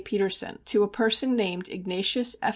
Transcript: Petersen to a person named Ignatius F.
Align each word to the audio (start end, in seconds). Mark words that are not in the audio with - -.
Petersen 0.03 0.57
to 0.65 0.81
a 0.81 0.87
person 0.87 1.35
named 1.35 1.69
Ignatius 1.69 2.35
F. 2.41 2.49